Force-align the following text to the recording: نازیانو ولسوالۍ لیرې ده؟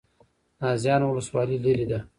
نازیانو 0.61 1.05
ولسوالۍ 1.09 1.57
لیرې 1.63 1.85
ده؟ 1.91 1.99